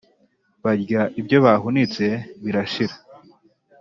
[0.63, 2.05] barya ibyo bahunitse
[2.43, 2.95] birashira;